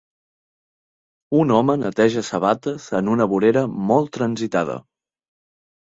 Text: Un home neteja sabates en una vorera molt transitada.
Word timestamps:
Un 1.41 1.53
home 1.59 1.75
neteja 1.83 2.25
sabates 2.31 2.89
en 3.03 3.15
una 3.17 3.31
vorera 3.35 3.67
molt 3.95 4.15
transitada. 4.21 4.85